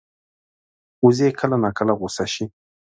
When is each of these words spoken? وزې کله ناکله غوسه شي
وزې 1.05 1.29
کله 1.39 1.55
ناکله 1.63 1.93
غوسه 1.99 2.25
شي 2.33 2.45